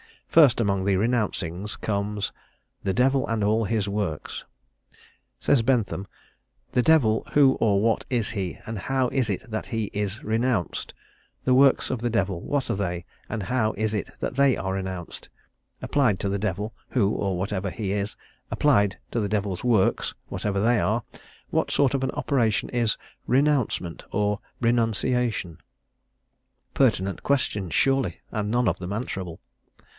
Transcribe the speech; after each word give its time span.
First 0.27 0.61
amongst 0.61 0.85
the 0.87 0.95
renouncings 0.95 1.75
comes 1.79 2.31
"the 2.83 2.93
devil 2.93 3.27
and 3.27 3.43
all 3.43 3.65
his 3.65 3.87
works." 3.87 4.45
Says 5.41 5.61
Bentham 5.61 6.07
"The 6.71 6.81
Devil, 6.81 7.27
who 7.33 7.51
or 7.59 7.81
what 7.81 8.05
is 8.09 8.29
he, 8.31 8.57
and 8.65 8.79
how 8.79 9.09
is 9.09 9.29
it 9.29 9.47
that 9.51 9.67
he 9.67 9.91
is 9.93 10.23
renounced? 10.23 10.93
The 11.43 11.53
works 11.53 11.91
of 11.91 11.99
the 11.99 12.09
Devil, 12.09 12.39
what 12.41 12.69
are 12.71 12.75
they, 12.75 13.05
and 13.29 13.43
how 13.43 13.73
is 13.73 13.93
it 13.93 14.09
that 14.21 14.37
they 14.37 14.55
are 14.57 14.73
renounced? 14.73 15.27
Applied 15.83 16.19
to 16.21 16.29
the 16.29 16.39
Devil, 16.39 16.73
who 16.91 17.09
or 17.11 17.37
whatever 17.37 17.69
he 17.69 17.91
is 17.91 18.15
applied 18.49 18.97
to 19.11 19.19
the 19.19 19.29
Devil's 19.29 19.63
works, 19.65 20.15
whatever 20.29 20.61
they 20.61 20.79
are 20.79 21.03
what 21.49 21.69
sort 21.69 21.93
of 21.93 22.03
an 22.03 22.11
operation 22.11 22.69
is 22.69 22.97
renouncement 23.27 24.03
or 24.11 24.39
renunciation?" 24.61 25.59
Pertinent 26.73 27.21
questions, 27.21 27.75
surely, 27.75 28.21
and 28.31 28.49
none 28.49 28.69
of 28.69 28.79
them 28.79 28.93
answerable. 28.93 29.41